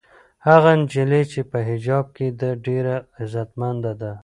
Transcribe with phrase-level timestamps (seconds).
[0.47, 4.11] هغه نجلۍ چې په حجاب کې ده ډېره عزتمنده ده.